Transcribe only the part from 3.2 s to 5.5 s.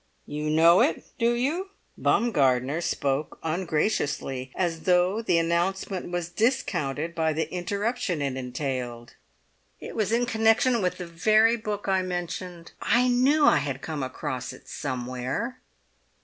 ungraciously, as though the